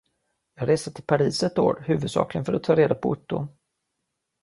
[0.55, 3.47] Jag reste till Paris ett år huvudsakligen för att ta reda på Otto.